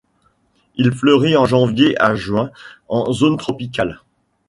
[0.77, 2.49] Il fleurit de janvier à juin
[2.87, 4.01] en zone tropicale.